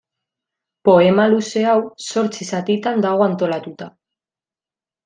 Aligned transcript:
Poema 0.89 1.25
luze 1.33 1.67
hau 1.73 1.77
zortzi 2.07 2.49
zatitan 2.57 3.07
dago 3.09 3.31
antolatuta. 3.31 3.93